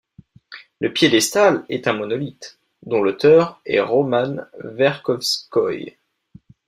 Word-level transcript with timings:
Le 0.79 0.91
piédestal 0.91 1.63
est 1.69 1.87
un 1.87 1.93
monolithe, 1.93 2.57
dont 2.81 3.03
l'auteur 3.03 3.61
est 3.67 3.79
Roman 3.81 4.35
Verkhovskoï. 4.63 5.95